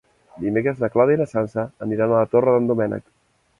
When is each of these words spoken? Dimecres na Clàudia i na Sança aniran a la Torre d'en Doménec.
Dimecres 0.45 0.81
na 0.83 0.89
Clàudia 0.95 1.17
i 1.17 1.19
na 1.21 1.27
Sança 1.35 1.67
aniran 1.89 2.17
a 2.17 2.17
la 2.23 2.33
Torre 2.35 2.57
d'en 2.59 2.73
Doménec. 2.75 3.09